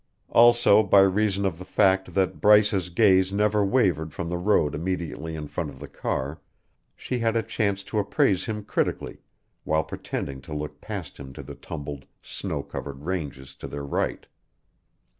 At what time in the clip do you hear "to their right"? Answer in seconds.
13.53-14.25